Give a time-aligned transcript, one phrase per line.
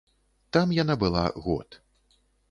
[0.55, 1.77] Там яна была год.